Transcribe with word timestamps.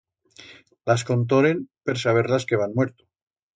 Las 0.91 1.03
contoren 1.09 1.61
per 1.91 1.97
saber 2.07 2.25
las 2.35 2.49
que 2.51 2.61
heban 2.61 2.77
muerto. 2.81 3.09